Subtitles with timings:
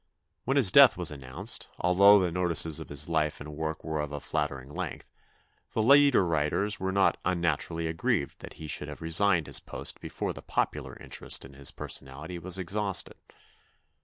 [0.45, 4.11] When his death was announced, although the notices of his life and work were of
[4.11, 5.11] a flattering length,
[5.73, 10.33] the leader writers were not unnaturally aggrieved that he should have resigned his post before
[10.33, 13.13] the popular interest in his personality was ex hausted.